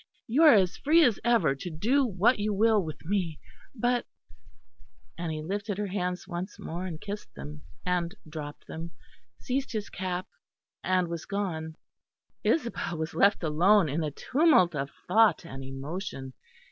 [0.27, 3.37] You are as free as ever to do what you will with me.
[3.75, 4.07] But,"
[5.15, 8.89] and he lifted her hands once more and kissed them, and dropped them;
[9.37, 10.25] seized his cap
[10.83, 11.75] and was gone.
[12.43, 16.33] Isabel was left alone in a tumult of thought and emotion.